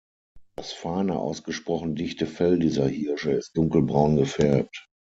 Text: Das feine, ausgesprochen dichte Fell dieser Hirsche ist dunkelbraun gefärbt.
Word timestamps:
Das 0.55 0.71
feine, 0.73 1.19
ausgesprochen 1.19 1.93
dichte 1.93 2.25
Fell 2.25 2.57
dieser 2.57 2.87
Hirsche 2.87 3.33
ist 3.33 3.55
dunkelbraun 3.55 4.15
gefärbt. 4.15 4.87